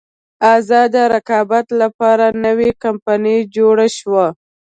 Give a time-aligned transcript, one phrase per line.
[0.55, 4.25] ازاد رقابت لپاره نوې کمپنۍ جوړه شوه.